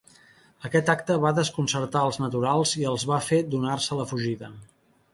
[0.69, 4.55] Aquest acte va desconcertar als naturals i els va fer donar-se a la fugida.